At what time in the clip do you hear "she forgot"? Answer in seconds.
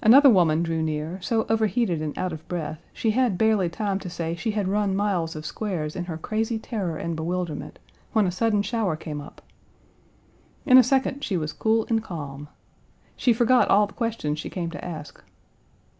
13.16-13.66